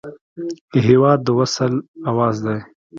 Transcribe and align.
هېواد 0.85 1.19
د 1.23 1.27
وصل 1.39 1.71
اواز 2.11 2.35
دی. 2.45 2.57